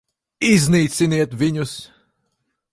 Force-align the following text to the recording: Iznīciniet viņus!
Iznīciniet 0.51 1.37
viņus! 1.43 1.77